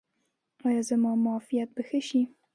ایا 0.67 0.81
زما 0.89 1.11
معافیت 1.25 1.69
به 1.75 1.81
ښه 1.87 1.99
شي؟ 2.07 2.21